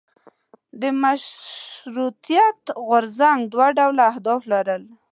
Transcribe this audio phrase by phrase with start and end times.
[0.81, 4.83] د مشروطیت غورځنګ دوه ډوله اهداف لرل.